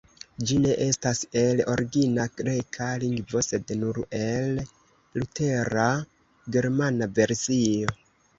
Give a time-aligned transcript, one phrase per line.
[0.49, 5.87] Ĝi ne estas el origina greka lingvo, sed nur el Lutera
[6.57, 7.97] germana versio.